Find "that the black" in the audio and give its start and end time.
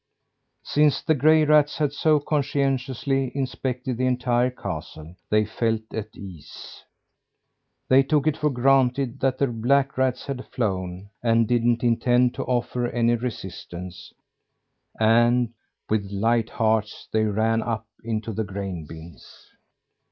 9.19-9.99